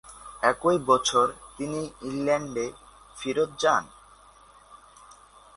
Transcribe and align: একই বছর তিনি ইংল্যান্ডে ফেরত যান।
একই 0.43 0.77
বছর 0.89 1.25
তিনি 1.57 1.81
ইংল্যান্ডে 2.09 2.65
ফেরত 3.15 3.49
যান। 3.61 3.83